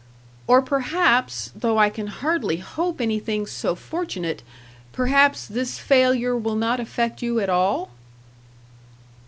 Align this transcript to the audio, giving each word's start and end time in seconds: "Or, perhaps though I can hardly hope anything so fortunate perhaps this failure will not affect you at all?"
"Or, 0.47 0.63
perhaps 0.63 1.51
though 1.55 1.77
I 1.77 1.91
can 1.91 2.07
hardly 2.07 2.57
hope 2.57 2.99
anything 2.99 3.45
so 3.45 3.75
fortunate 3.75 4.41
perhaps 4.91 5.45
this 5.45 5.77
failure 5.77 6.35
will 6.35 6.55
not 6.55 6.79
affect 6.79 7.21
you 7.21 7.39
at 7.39 7.49
all?" 7.51 7.91